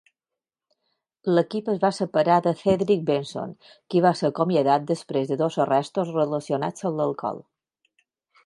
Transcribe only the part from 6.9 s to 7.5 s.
amb l'alcohol.